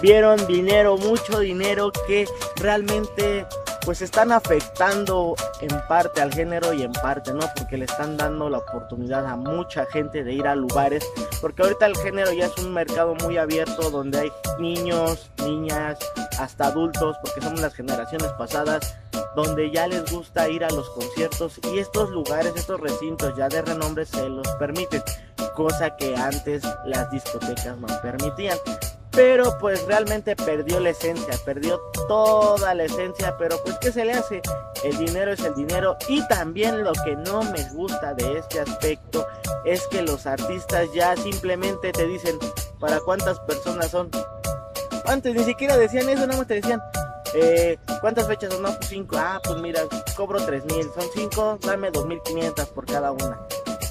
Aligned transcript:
vieron 0.03 0.47
dinero, 0.47 0.97
mucho 0.97 1.41
dinero 1.41 1.91
que 2.07 2.27
realmente 2.57 3.47
pues 3.85 4.03
están 4.03 4.33
afectando 4.33 5.35
en 5.61 5.81
parte 5.89 6.21
al 6.21 6.33
género 6.33 6.73
y 6.73 6.83
en 6.83 6.93
parte 6.93 7.33
no, 7.33 7.47
porque 7.57 7.77
le 7.77 7.85
están 7.85 8.17
dando 8.17 8.49
la 8.49 8.59
oportunidad 8.59 9.27
a 9.27 9.37
mucha 9.37 9.87
gente 9.87 10.25
de 10.25 10.33
ir 10.33 10.47
a 10.47 10.55
lugares, 10.55 11.05
porque 11.41 11.63
ahorita 11.63 11.87
el 11.87 11.97
género 11.97 12.33
ya 12.33 12.47
es 12.47 12.57
un 12.59 12.73
mercado 12.73 13.15
muy 13.17 13.37
abierto 13.37 13.91
donde 13.91 14.19
hay 14.21 14.33
niños, 14.59 15.31
niñas, 15.39 15.99
hasta 16.39 16.67
adultos, 16.67 17.17
porque 17.23 17.41
somos 17.41 17.61
las 17.61 17.75
generaciones 17.75 18.31
pasadas, 18.33 18.97
donde 19.35 19.71
ya 19.71 19.87
les 19.87 20.11
gusta 20.11 20.49
ir 20.49 20.65
a 20.65 20.71
los 20.71 20.89
conciertos 20.91 21.61
y 21.73 21.79
estos 21.79 22.11
lugares, 22.11 22.53
estos 22.57 22.81
recintos 22.81 23.37
ya 23.37 23.49
de 23.49 23.63
renombre 23.63 24.05
se 24.05 24.29
los 24.29 24.47
permiten, 24.59 25.03
cosa 25.55 25.97
que 25.97 26.17
antes 26.17 26.63
las 26.85 27.11
discotecas 27.11 27.77
no 27.79 27.89
permitían 28.01 28.59
pero 29.19 29.59
pues 29.59 29.85
realmente 29.87 30.37
perdió 30.37 30.79
la 30.79 30.91
esencia, 30.91 31.35
perdió 31.45 31.81
toda 32.07 32.73
la 32.73 32.85
esencia, 32.85 33.37
pero 33.37 33.61
pues 33.65 33.77
¿qué 33.81 33.91
se 33.91 34.05
le 34.05 34.13
hace? 34.13 34.41
El 34.85 34.97
dinero 34.97 35.33
es 35.33 35.41
el 35.41 35.57
dinero 35.57 35.97
y 36.07 36.25
también 36.29 36.85
lo 36.85 36.93
que 36.93 37.17
no 37.17 37.43
me 37.43 37.69
gusta 37.71 38.15
de 38.15 38.39
este 38.39 38.61
aspecto 38.61 39.27
es 39.65 39.85
que 39.89 40.03
los 40.03 40.25
artistas 40.25 40.87
ya 40.95 41.17
simplemente 41.17 41.91
te 41.91 42.07
dicen 42.07 42.39
para 42.79 43.01
cuántas 43.01 43.41
personas 43.41 43.91
son. 43.91 44.09
Antes 45.07 45.35
ni 45.35 45.43
siquiera 45.43 45.77
decían 45.77 46.09
eso, 46.09 46.25
nada 46.25 46.39
más 46.39 46.47
te 46.47 46.55
decían 46.55 46.81
eh, 47.35 47.77
¿cuántas 48.01 48.29
fechas 48.29 48.53
son? 48.53 48.63
No, 48.63 48.69
pues 48.77 48.89
cinco. 48.89 49.17
Ah, 49.19 49.41
pues 49.43 49.61
mira, 49.61 49.81
cobro 50.17 50.39
tres 50.47 50.65
mil, 50.67 50.89
son 50.95 51.09
cinco, 51.13 51.59
dame 51.63 51.91
dos 51.91 52.07
mil 52.07 52.23
quinientas 52.23 52.69
por 52.69 52.87
cada 52.87 53.11
una. 53.11 53.37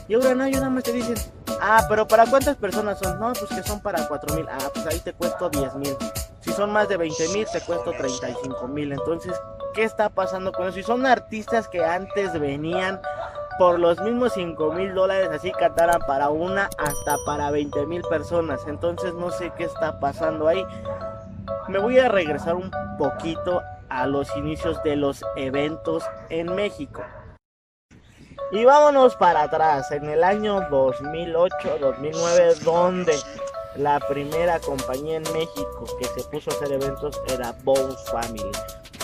Y 0.07 0.13
ahora 0.13 0.35
no, 0.35 0.47
yo 0.47 0.59
nada 0.59 0.69
más 0.69 0.83
te 0.83 0.93
dicen, 0.93 1.15
ah, 1.61 1.85
pero 1.89 2.07
¿para 2.07 2.25
cuántas 2.25 2.55
personas 2.55 2.99
son? 2.99 3.19
No, 3.19 3.33
pues 3.33 3.49
que 3.49 3.67
son 3.67 3.81
para 3.81 4.07
4 4.07 4.35
mil. 4.35 4.45
Ah, 4.49 4.69
pues 4.73 4.87
ahí 4.87 4.99
te 4.99 5.13
cuesto 5.13 5.49
10 5.49 5.75
mil. 5.75 5.95
Si 6.39 6.53
son 6.53 6.71
más 6.71 6.87
de 6.87 6.95
20 6.95 7.27
mil, 7.29 7.45
te 7.51 7.59
cuesto 7.61 7.91
35 7.91 8.67
mil. 8.69 8.93
Entonces, 8.93 9.33
¿qué 9.73 9.83
está 9.83 10.09
pasando 10.09 10.53
con 10.53 10.67
eso? 10.67 10.75
Si 10.75 10.83
son 10.83 11.05
artistas 11.05 11.67
que 11.67 11.83
antes 11.83 12.39
venían 12.39 13.01
por 13.59 13.79
los 13.79 13.99
mismos 13.99 14.31
5 14.33 14.71
mil 14.71 14.93
dólares, 14.93 15.29
así 15.29 15.51
cataran 15.51 15.99
para 16.07 16.29
una 16.29 16.69
hasta 16.77 17.17
para 17.25 17.51
20 17.51 17.85
mil 17.85 18.01
personas. 18.03 18.61
Entonces, 18.65 19.13
no 19.13 19.29
sé 19.31 19.51
qué 19.57 19.65
está 19.65 19.99
pasando 19.99 20.47
ahí. 20.47 20.65
Me 21.67 21.79
voy 21.79 21.99
a 21.99 22.07
regresar 22.07 22.55
un 22.55 22.71
poquito 22.97 23.61
a 23.89 24.07
los 24.07 24.33
inicios 24.37 24.81
de 24.83 24.95
los 24.95 25.21
eventos 25.35 26.05
en 26.29 26.55
México. 26.55 27.03
Y 28.51 28.63
vámonos 28.63 29.15
para 29.17 29.43
atrás, 29.43 29.91
en 29.91 30.09
el 30.09 30.23
año 30.23 30.61
2008-2009, 30.69 32.59
donde 32.59 33.13
la 33.75 33.99
primera 33.99 34.59
compañía 34.61 35.17
en 35.17 35.23
México 35.33 35.85
que 35.99 36.05
se 36.05 36.23
puso 36.29 36.51
a 36.51 36.53
hacer 36.53 36.71
eventos 36.71 37.21
era 37.27 37.53
Bones 37.63 38.01
Family, 38.09 38.49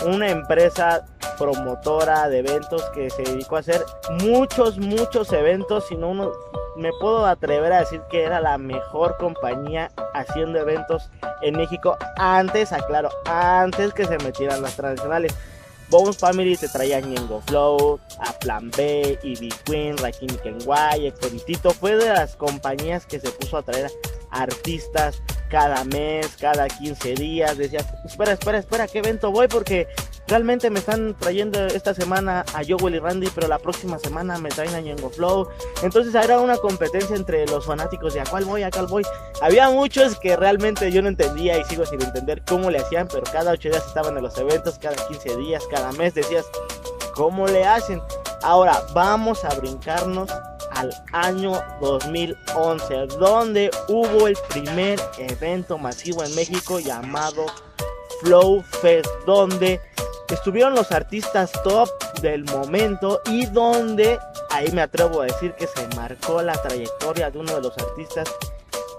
una 0.06 0.30
empresa 0.30 1.04
promotora 1.38 2.28
de 2.30 2.38
eventos 2.38 2.82
que 2.94 3.10
se 3.10 3.22
dedicó 3.22 3.56
a 3.56 3.60
hacer 3.60 3.84
muchos, 4.22 4.78
muchos 4.78 5.30
eventos, 5.32 5.90
no 5.92 6.08
uno 6.08 6.32
me 6.76 6.90
puedo 6.98 7.26
atrever 7.26 7.72
a 7.72 7.80
decir 7.80 8.00
que 8.10 8.24
era 8.24 8.40
la 8.40 8.56
mejor 8.56 9.16
compañía 9.18 9.90
haciendo 10.14 10.58
eventos 10.58 11.10
en 11.42 11.56
México 11.56 11.96
antes, 12.16 12.72
aclaro, 12.72 13.10
antes 13.26 13.92
que 13.92 14.06
se 14.06 14.16
metieran 14.18 14.62
las 14.62 14.74
tradicionales. 14.74 15.34
Bones 15.90 16.16
Family 16.16 16.56
te 16.56 16.68
traía 16.68 17.00
Ñengo 17.00 17.42
Flow, 17.46 18.00
a 18.18 18.32
Plan 18.38 18.70
B, 18.76 19.18
Ivy 19.22 19.50
Queen, 19.64 19.96
Rakim 19.98 20.34
Kenway, 20.42 21.06
Exoditito. 21.06 21.70
Fue 21.70 21.96
de 21.96 22.08
las 22.08 22.36
compañías 22.36 23.06
que 23.06 23.20
se 23.20 23.30
puso 23.30 23.58
a 23.58 23.62
traer 23.62 23.90
artistas 24.30 25.22
cada 25.50 25.84
mes, 25.84 26.36
cada 26.40 26.68
15 26.68 27.14
días. 27.14 27.56
Decía, 27.56 27.80
espera, 28.04 28.32
espera, 28.32 28.58
espera, 28.58 28.88
¿qué 28.88 28.98
evento 28.98 29.30
voy? 29.30 29.46
Porque 29.48 29.86
realmente 30.26 30.70
me 30.70 30.78
están 30.78 31.14
trayendo 31.18 31.66
esta 31.66 31.94
semana 31.94 32.44
a 32.54 32.62
Joel 32.66 32.94
y 32.94 32.98
Randy, 32.98 33.28
pero 33.34 33.48
la 33.48 33.58
próxima 33.58 33.98
semana 33.98 34.38
me 34.38 34.48
traen 34.48 34.74
a 34.74 34.80
Ñengo 34.80 35.10
Flow. 35.10 35.48
Entonces 35.82 36.14
era 36.14 36.40
una 36.40 36.56
competencia 36.56 37.16
entre 37.16 37.46
los 37.46 37.66
fanáticos 37.66 38.14
de 38.14 38.20
a 38.20 38.24
cuál 38.24 38.44
voy, 38.44 38.62
a 38.62 38.70
cuál 38.70 38.86
voy. 38.86 39.04
Había 39.40 39.70
muchos 39.70 40.18
que 40.18 40.36
realmente 40.36 40.90
yo 40.90 41.02
no 41.02 41.08
entendía 41.08 41.58
y 41.58 41.64
sigo 41.64 41.84
sin 41.86 42.02
entender 42.02 42.42
cómo 42.46 42.70
le 42.70 42.78
hacían, 42.78 43.08
pero 43.08 43.24
cada 43.24 43.52
8 43.52 43.68
días 43.68 43.86
estaban 43.86 44.16
en 44.16 44.22
los 44.22 44.36
eventos, 44.38 44.78
cada 44.78 44.96
15 44.96 45.36
días, 45.36 45.64
cada 45.70 45.92
mes 45.92 46.14
decías, 46.14 46.46
¿cómo 47.14 47.46
le 47.46 47.64
hacen? 47.64 48.00
Ahora 48.42 48.82
vamos 48.92 49.44
a 49.44 49.54
brincarnos 49.54 50.30
al 50.72 50.90
año 51.12 51.62
2011, 51.80 53.06
donde 53.18 53.70
hubo 53.88 54.26
el 54.26 54.36
primer 54.48 55.00
evento 55.18 55.78
masivo 55.78 56.24
en 56.24 56.34
México 56.34 56.80
llamado 56.80 57.46
Flow 58.20 58.62
Fest, 58.82 59.08
donde 59.26 59.80
estuvieron 60.28 60.74
los 60.74 60.92
artistas 60.92 61.52
top 61.62 61.88
del 62.20 62.44
momento 62.44 63.20
y 63.26 63.46
donde 63.46 64.18
ahí 64.50 64.70
me 64.72 64.82
atrevo 64.82 65.20
a 65.20 65.26
decir 65.26 65.52
que 65.54 65.66
se 65.66 65.86
marcó 65.96 66.42
la 66.42 66.54
trayectoria 66.54 67.30
de 67.30 67.38
uno 67.38 67.54
de 67.54 67.60
los 67.60 67.76
artistas 67.76 68.28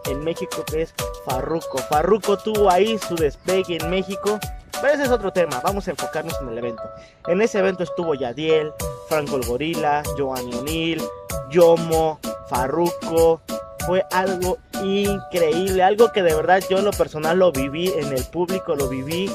en 0.05 0.23
México 0.23 0.63
que 0.65 0.83
es 0.83 0.93
Farruko. 1.25 1.79
Farruko 1.89 2.37
tuvo 2.37 2.69
ahí 2.69 2.97
su 2.99 3.15
despegue 3.15 3.77
en 3.81 3.89
México, 3.89 4.39
pero 4.81 4.93
ese 4.93 5.03
es 5.03 5.09
otro 5.09 5.31
tema, 5.31 5.59
vamos 5.63 5.87
a 5.87 5.91
enfocarnos 5.91 6.39
en 6.41 6.49
el 6.49 6.57
evento. 6.57 6.83
En 7.27 7.41
ese 7.41 7.59
evento 7.59 7.83
estuvo 7.83 8.13
Yadiel, 8.13 8.71
Franco 9.07 9.37
el 9.37 9.45
Gorila, 9.45 10.03
Giovanni 10.17 10.53
O'Neill, 10.53 11.01
Yomo, 11.49 12.19
Farruko. 12.49 13.41
Fue 13.85 14.03
algo 14.11 14.57
increíble, 14.83 15.83
algo 15.83 16.11
que 16.11 16.23
de 16.23 16.33
verdad 16.33 16.63
yo 16.69 16.79
en 16.79 16.85
lo 16.85 16.91
personal 16.91 17.37
lo 17.37 17.51
viví, 17.51 17.89
en 17.89 18.11
el 18.13 18.23
público 18.25 18.75
lo 18.75 18.89
viví 18.89 19.29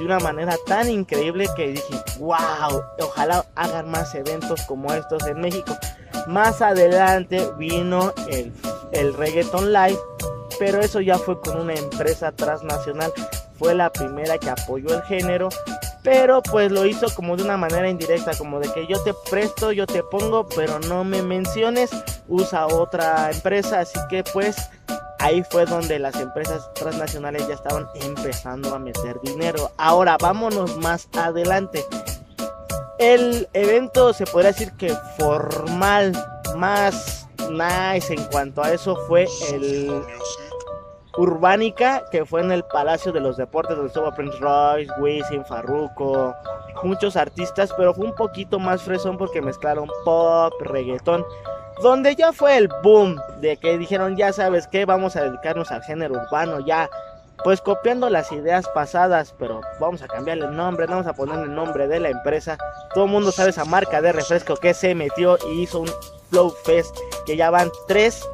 de 0.00 0.06
una 0.06 0.18
manera 0.18 0.56
tan 0.66 0.88
increíble 0.88 1.46
que 1.56 1.68
dije, 1.68 1.94
wow, 2.18 2.82
ojalá 3.00 3.44
hagan 3.54 3.90
más 3.90 4.14
eventos 4.14 4.62
como 4.62 4.92
estos 4.94 5.26
en 5.26 5.40
México. 5.40 5.76
Más 6.26 6.62
adelante 6.62 7.46
vino 7.58 8.12
el, 8.28 8.52
el 8.92 9.14
Reggaeton 9.14 9.72
Live, 9.72 9.98
pero 10.58 10.80
eso 10.80 11.00
ya 11.00 11.18
fue 11.18 11.38
con 11.40 11.58
una 11.60 11.74
empresa 11.74 12.32
transnacional. 12.32 13.12
fue 13.58 13.74
la 13.74 13.92
primera 13.92 14.38
que 14.38 14.48
apoyó 14.48 14.94
el 14.94 15.02
género, 15.02 15.50
pero 16.02 16.42
pues 16.42 16.72
lo 16.72 16.86
hizo 16.86 17.06
como 17.14 17.36
de 17.36 17.42
una 17.42 17.58
manera 17.58 17.90
indirecta, 17.90 18.32
como 18.38 18.58
de 18.58 18.72
que 18.72 18.86
yo 18.86 19.02
te 19.02 19.12
presto, 19.30 19.70
yo 19.70 19.86
te 19.86 20.02
pongo, 20.02 20.46
pero 20.48 20.78
no 20.80 21.04
me 21.04 21.20
menciones, 21.20 21.90
usa 22.26 22.66
otra 22.66 23.30
empresa, 23.30 23.80
así 23.80 23.98
que 24.08 24.24
pues 24.32 24.70
ahí 25.20 25.42
fue 25.50 25.66
donde 25.66 25.98
las 25.98 26.16
empresas 26.16 26.72
transnacionales 26.74 27.46
ya 27.46 27.54
estaban 27.54 27.86
empezando 27.94 28.74
a 28.74 28.78
meter 28.78 29.20
dinero. 29.20 29.70
Ahora 29.76 30.16
vámonos 30.20 30.76
más 30.78 31.08
adelante. 31.16 31.84
El 32.98 33.48
evento 33.52 34.12
se 34.12 34.26
podría 34.26 34.52
decir 34.52 34.72
que 34.72 34.94
formal, 35.18 36.12
más 36.56 37.28
nice 37.50 38.12
en 38.12 38.24
cuanto 38.26 38.62
a 38.62 38.72
eso 38.72 38.96
fue 39.06 39.26
el 39.52 40.02
Urbánica, 41.16 42.04
que 42.10 42.24
fue 42.24 42.40
en 42.40 42.52
el 42.52 42.64
Palacio 42.64 43.12
de 43.12 43.20
los 43.20 43.36
Deportes, 43.36 43.76
donde 43.76 43.88
estuvo 43.88 44.12
Prince 44.14 44.38
Royce, 44.38 44.90
Wisin, 45.00 45.44
Farruko, 45.44 46.34
muchos 46.82 47.16
artistas, 47.16 47.72
pero 47.76 47.94
fue 47.94 48.06
un 48.06 48.14
poquito 48.14 48.58
más 48.58 48.82
fresón 48.82 49.18
porque 49.18 49.42
mezclaron 49.42 49.88
pop, 50.04 50.52
reggaetón, 50.60 51.24
donde 51.82 52.14
ya 52.16 52.32
fue 52.32 52.56
el 52.56 52.68
boom 52.82 53.20
de 53.40 53.56
que 53.56 53.78
dijeron, 53.78 54.16
ya 54.16 54.32
sabes 54.32 54.66
qué, 54.66 54.84
vamos 54.84 55.16
a 55.16 55.24
dedicarnos 55.24 55.70
al 55.70 55.82
género 55.82 56.14
urbano, 56.14 56.64
ya 56.64 56.88
pues 57.42 57.60
copiando 57.60 58.10
las 58.10 58.30
ideas 58.32 58.68
pasadas, 58.74 59.34
pero 59.38 59.62
vamos 59.80 60.02
a 60.02 60.08
cambiarle 60.08 60.44
el 60.44 60.56
nombre, 60.56 60.86
vamos 60.86 61.06
a 61.06 61.14
poner 61.14 61.38
el 61.38 61.54
nombre 61.54 61.88
de 61.88 61.98
la 61.98 62.10
empresa. 62.10 62.58
Todo 62.92 63.04
el 63.04 63.10
mundo 63.10 63.32
sabe 63.32 63.50
esa 63.50 63.64
marca 63.64 64.02
de 64.02 64.12
refresco 64.12 64.56
que 64.56 64.74
se 64.74 64.94
metió 64.94 65.38
y 65.50 65.62
hizo 65.62 65.80
un 65.80 65.90
Flow 66.28 66.50
Fest, 66.64 66.94
que 67.26 67.36
ya 67.36 67.50
van 67.50 67.70
tres 67.88 68.28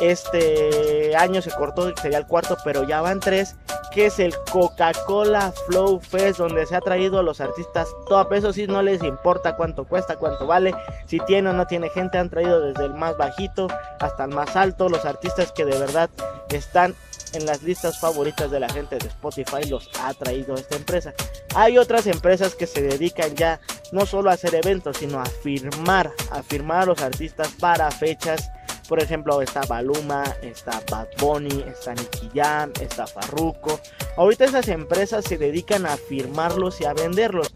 este 0.00 1.14
año 1.14 1.42
se 1.42 1.50
cortó, 1.50 1.94
sería 1.96 2.18
el 2.18 2.26
cuarto, 2.26 2.56
pero 2.64 2.84
ya 2.84 3.02
van 3.02 3.20
tres, 3.20 3.56
que 3.90 4.06
es 4.06 4.18
el 4.18 4.34
Coca-Cola 4.50 5.52
Flow 5.66 6.00
Fest, 6.00 6.38
donde 6.38 6.66
se 6.66 6.76
ha 6.76 6.80
traído 6.80 7.18
a 7.18 7.22
los 7.22 7.40
artistas 7.40 7.88
top. 8.08 8.32
Eso 8.32 8.52
sí, 8.52 8.66
no 8.66 8.82
les 8.82 9.02
importa 9.02 9.56
cuánto 9.56 9.84
cuesta, 9.84 10.16
cuánto 10.16 10.46
vale, 10.46 10.74
si 11.06 11.18
tiene 11.20 11.50
o 11.50 11.52
no 11.52 11.66
tiene 11.66 11.88
gente, 11.90 12.18
han 12.18 12.30
traído 12.30 12.60
desde 12.60 12.84
el 12.84 12.94
más 12.94 13.16
bajito 13.16 13.68
hasta 13.98 14.24
el 14.24 14.30
más 14.30 14.56
alto, 14.56 14.88
los 14.88 15.04
artistas 15.04 15.52
que 15.52 15.64
de 15.64 15.78
verdad 15.78 16.10
están 16.50 16.94
en 17.32 17.46
las 17.46 17.62
listas 17.62 18.00
favoritas 18.00 18.50
de 18.50 18.60
la 18.60 18.68
gente 18.68 18.98
de 18.98 19.06
Spotify 19.06 19.64
los 19.68 19.88
ha 20.00 20.12
traído 20.14 20.54
esta 20.54 20.76
empresa. 20.76 21.14
Hay 21.54 21.78
otras 21.78 22.06
empresas 22.06 22.54
que 22.54 22.66
se 22.66 22.82
dedican 22.82 23.34
ya 23.34 23.60
no 23.92 24.06
solo 24.06 24.30
a 24.30 24.34
hacer 24.34 24.54
eventos, 24.54 24.96
sino 24.98 25.20
a 25.20 25.26
firmar, 25.26 26.12
a 26.30 26.42
firmar 26.42 26.82
a 26.82 26.86
los 26.86 27.02
artistas 27.02 27.48
para 27.60 27.90
fechas 27.90 28.50
por 28.90 28.98
ejemplo, 28.98 29.40
está 29.40 29.60
Baluma, 29.68 30.24
está 30.42 30.82
Bad 30.90 31.06
Bunny, 31.20 31.64
está 31.68 31.94
Nicky 31.94 32.28
Jam, 32.34 32.72
está 32.80 33.06
Farruko. 33.06 33.78
Ahorita 34.16 34.46
esas 34.46 34.66
empresas 34.66 35.24
se 35.24 35.38
dedican 35.38 35.86
a 35.86 35.96
firmarlos 35.96 36.80
y 36.80 36.86
a 36.86 36.92
venderlos. 36.92 37.54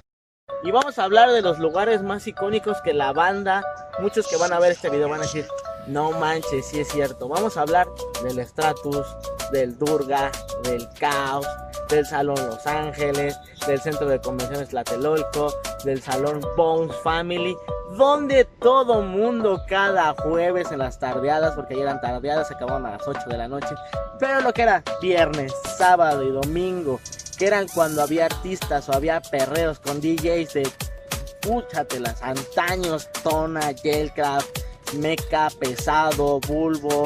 Y 0.63 0.71
vamos 0.71 0.97
a 1.01 1.03
hablar 1.03 1.33
de 1.33 1.43
los 1.43 1.59
lugares 1.59 2.05
más 2.05 2.25
icónicos 2.29 2.81
que 2.83 2.95
la 2.95 3.13
banda, 3.13 3.65
muchos 3.99 4.29
que 4.29 4.37
van 4.37 4.53
a 4.53 4.61
ver 4.61 4.71
este 4.71 4.91
video 4.91 5.09
van 5.09 5.19
a 5.19 5.25
decir, 5.25 5.45
no 5.89 6.13
manches, 6.13 6.67
sí 6.67 6.79
es 6.79 6.89
cierto. 6.89 7.27
Vamos 7.27 7.57
a 7.57 7.63
hablar 7.63 7.89
del 8.23 8.39
Stratus, 8.47 9.05
del 9.51 9.77
Durga, 9.77 10.31
del 10.63 10.89
Caos, 11.01 11.49
del 11.89 12.07
Salón 12.07 12.37
Los 12.47 12.65
Ángeles, 12.65 13.37
del 13.67 13.81
Centro 13.81 14.07
de 14.07 14.21
Convenciones 14.21 14.69
Tlatelolco, 14.69 15.53
del 15.85 16.01
Salón 16.01 16.41
Bones 16.57 16.95
Family, 17.03 17.57
donde 17.97 18.45
todo 18.45 19.03
mundo 19.03 19.63
cada 19.69 20.15
jueves 20.15 20.73
en 20.73 20.79
las 20.79 20.99
tardeadas, 20.99 21.55
porque 21.55 21.75
ayer 21.75 21.87
eran 21.87 22.01
tardeadas, 22.01 22.49
se 22.49 22.55
acababan 22.55 22.87
a 22.87 22.93
las 22.93 23.07
8 23.07 23.21
de 23.27 23.39
la 23.39 23.49
noche, 23.49 23.75
pero 24.19 24.41
lo 24.41 24.53
que 24.53 24.63
era 24.63 24.83
viernes, 25.01 25.53
sábado 25.77 26.23
y 26.23 26.31
domingo, 26.31 27.01
que 27.39 27.47
eran 27.47 27.67
cuando 27.69 28.03
había 28.03 28.27
artistas 28.27 28.89
o 28.89 28.93
había 28.93 29.21
perreos 29.21 29.79
con 29.79 30.01
DJs 30.01 30.55
de 30.55 32.01
las 32.01 32.23
antaños, 32.23 33.09
Tona, 33.23 33.75
Gelcraft, 33.75 34.61
Meca, 34.95 35.51
Pesado, 35.61 36.41
Bulbo, 36.41 37.05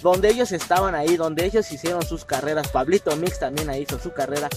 donde 0.00 0.30
ellos 0.30 0.52
estaban 0.52 0.94
ahí, 0.94 1.16
donde 1.16 1.44
ellos 1.44 1.70
hicieron 1.72 2.02
sus 2.02 2.24
carreras, 2.24 2.68
Pablito 2.68 3.14
Mix 3.16 3.40
también 3.40 3.68
ahí 3.68 3.82
hizo 3.82 3.98
su 3.98 4.12
carrera, 4.12 4.48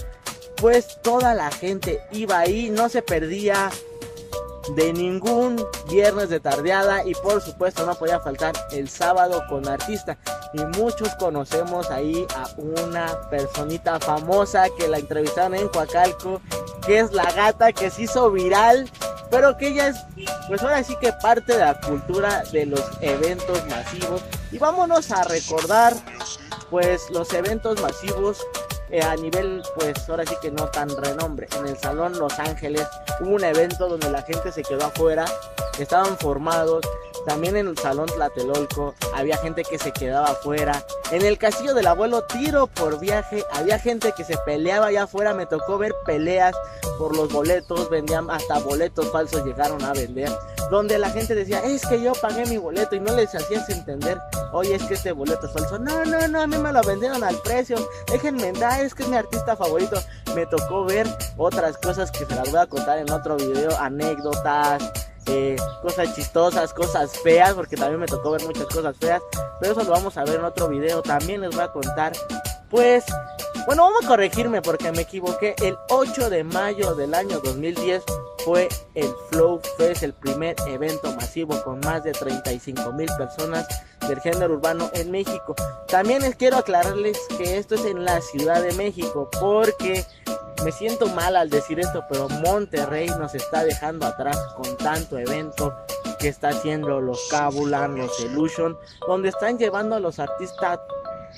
pues 0.56 1.00
toda 1.02 1.34
la 1.34 1.50
gente 1.50 2.00
iba 2.12 2.38
ahí, 2.38 2.70
no 2.70 2.88
se 2.88 3.02
perdía 3.02 3.70
de 4.76 4.92
ningún 4.92 5.62
viernes 5.88 6.28
de 6.28 6.40
tardeada 6.40 7.04
y 7.04 7.14
por 7.14 7.40
supuesto 7.40 7.84
no 7.84 7.94
podía 7.94 8.20
faltar 8.20 8.54
el 8.72 8.88
sábado 8.88 9.42
con 9.48 9.68
artista. 9.68 10.16
Y 10.52 10.64
muchos 10.78 11.14
conocemos 11.16 11.90
ahí 11.90 12.26
a 12.36 12.48
una 12.56 13.28
personita 13.30 14.00
famosa 14.00 14.68
que 14.70 14.88
la 14.88 14.98
entrevistaron 14.98 15.54
en 15.54 15.68
Coacalco 15.68 16.40
que 16.86 17.00
es 17.00 17.12
la 17.12 17.30
gata 17.32 17.72
que 17.72 17.90
se 17.90 18.02
hizo 18.02 18.30
viral 18.30 18.90
pero 19.30 19.56
que 19.56 19.68
ella 19.68 19.88
es 19.88 19.96
pues 20.48 20.62
ahora 20.62 20.82
sí 20.84 20.94
que 21.00 21.12
parte 21.12 21.54
de 21.54 21.58
la 21.58 21.80
cultura 21.80 22.44
de 22.52 22.66
los 22.66 22.82
eventos 23.00 23.66
masivos. 23.66 24.22
Y 24.52 24.58
vámonos 24.58 25.10
a 25.10 25.24
recordar 25.24 25.94
pues 26.70 27.10
los 27.10 27.32
eventos 27.32 27.80
masivos 27.80 28.38
eh, 28.90 29.02
a 29.02 29.16
nivel, 29.16 29.62
pues 29.76 30.08
ahora 30.08 30.24
sí 30.26 30.34
que 30.40 30.50
no 30.50 30.68
tan 30.68 30.88
renombre. 30.96 31.48
En 31.58 31.66
el 31.66 31.76
Salón 31.78 32.18
Los 32.18 32.38
Ángeles 32.38 32.86
hubo 33.20 33.34
un 33.34 33.44
evento 33.44 33.88
donde 33.88 34.10
la 34.10 34.22
gente 34.22 34.52
se 34.52 34.62
quedó 34.62 34.86
afuera, 34.86 35.24
estaban 35.78 36.16
formados. 36.18 36.84
También 37.26 37.56
en 37.56 37.68
el 37.68 37.78
Salón 37.78 38.06
Tlatelolco 38.06 38.94
había 39.14 39.38
gente 39.38 39.62
que 39.64 39.78
se 39.78 39.92
quedaba 39.92 40.28
afuera. 40.28 40.84
En 41.10 41.24
el 41.24 41.38
Castillo 41.38 41.72
del 41.72 41.86
Abuelo, 41.86 42.24
tiro 42.24 42.66
por 42.66 43.00
viaje, 43.00 43.44
había 43.52 43.78
gente 43.78 44.12
que 44.14 44.24
se 44.24 44.36
peleaba 44.38 44.86
allá 44.86 45.04
afuera. 45.04 45.32
Me 45.32 45.46
tocó 45.46 45.78
ver 45.78 45.94
peleas 46.04 46.54
por 46.98 47.16
los 47.16 47.32
boletos, 47.32 47.88
vendían 47.88 48.30
hasta 48.30 48.58
boletos 48.58 49.10
falsos, 49.10 49.44
llegaron 49.44 49.82
a 49.84 49.94
vender 49.94 50.30
donde 50.70 50.98
la 50.98 51.10
gente 51.10 51.34
decía, 51.34 51.60
es 51.60 51.86
que 51.86 52.00
yo 52.00 52.12
pagué 52.14 52.46
mi 52.46 52.56
boleto 52.56 52.96
y 52.96 53.00
no 53.00 53.14
les 53.14 53.34
hacías 53.34 53.68
entender, 53.70 54.20
oye, 54.54 54.76
es 54.76 54.84
que 54.84 54.94
este 54.94 55.12
boleto 55.12 55.46
es 55.46 55.52
falso. 55.52 55.78
No, 55.78 56.04
no, 56.04 56.28
no, 56.28 56.40
a 56.40 56.46
mí 56.46 56.56
me 56.56 56.72
lo 56.72 56.80
vendieron 56.82 57.22
al 57.22 57.36
precio. 57.38 57.76
Déjenme 58.10 58.52
dar, 58.52 58.80
es 58.80 58.94
que 58.94 59.02
es 59.02 59.08
mi 59.08 59.16
artista 59.16 59.56
favorito. 59.56 60.00
Me 60.34 60.46
tocó 60.46 60.84
ver 60.84 61.06
otras 61.36 61.76
cosas 61.78 62.10
que 62.10 62.24
se 62.24 62.34
las 62.34 62.50
voy 62.50 62.60
a 62.60 62.66
contar 62.66 62.98
en 62.98 63.10
otro 63.10 63.36
video, 63.36 63.76
anécdotas. 63.78 64.82
Eh, 65.26 65.56
cosas 65.82 66.14
chistosas, 66.14 66.72
cosas 66.74 67.18
feas, 67.18 67.54
porque 67.54 67.76
también 67.76 67.98
me 67.98 68.06
tocó 68.06 68.30
ver 68.30 68.44
muchas 68.44 68.66
cosas 68.66 68.94
feas, 68.98 69.22
pero 69.58 69.72
eso 69.72 69.82
lo 69.82 69.90
vamos 69.90 70.18
a 70.18 70.24
ver 70.24 70.36
en 70.36 70.44
otro 70.44 70.68
video. 70.68 71.02
También 71.02 71.40
les 71.40 71.50
voy 71.50 71.64
a 71.64 71.68
contar, 71.68 72.12
pues, 72.68 73.04
bueno, 73.66 73.84
vamos 73.84 74.04
a 74.04 74.08
corregirme 74.08 74.60
porque 74.60 74.92
me 74.92 75.02
equivoqué. 75.02 75.54
El 75.62 75.76
8 75.88 76.28
de 76.30 76.44
mayo 76.44 76.94
del 76.94 77.14
año 77.14 77.40
2010 77.40 78.02
fue 78.44 78.68
el 78.94 79.08
Flow 79.30 79.60
Fest, 79.78 80.02
el 80.02 80.12
primer 80.12 80.54
evento 80.68 81.14
masivo 81.14 81.62
con 81.62 81.80
más 81.80 82.04
de 82.04 82.12
35 82.12 82.92
mil 82.92 83.08
personas 83.16 83.66
del 84.06 84.20
género 84.20 84.54
urbano 84.54 84.90
en 84.92 85.10
México. 85.10 85.54
También 85.88 86.22
les 86.22 86.36
quiero 86.36 86.58
aclararles 86.58 87.18
que 87.38 87.56
esto 87.56 87.74
es 87.74 87.84
en 87.86 88.04
la 88.04 88.20
Ciudad 88.20 88.62
de 88.62 88.72
México 88.74 89.30
porque 89.40 90.04
me 90.62 90.72
siento 90.72 91.06
mal 91.08 91.36
al 91.36 91.50
decir 91.50 91.80
esto, 91.80 92.04
pero 92.08 92.28
Monterrey 92.28 93.08
nos 93.18 93.34
está 93.34 93.64
dejando 93.64 94.06
atrás 94.06 94.38
con 94.56 94.76
tanto 94.76 95.18
evento 95.18 95.74
que 96.18 96.28
está 96.28 96.48
haciendo 96.48 97.00
los 97.00 97.20
Cabulan, 97.30 97.96
los 97.96 98.20
Illusion, 98.20 98.78
donde 99.06 99.30
están 99.30 99.58
llevando 99.58 99.96
a 99.96 100.00
los 100.00 100.18
artistas 100.18 100.80